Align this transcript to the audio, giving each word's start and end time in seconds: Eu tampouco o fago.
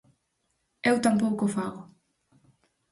Eu 0.89 0.95
tampouco 1.05 1.41
o 1.45 1.51
fago. 1.55 1.81